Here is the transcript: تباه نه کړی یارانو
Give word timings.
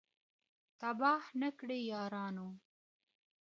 تباه 0.79 1.23
نه 1.41 1.49
کړی 1.59 1.79
یارانو 1.93 2.47